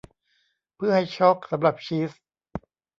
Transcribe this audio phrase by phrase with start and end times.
[0.75, 2.11] เพื่อให้ชอล์กสำหรับชีส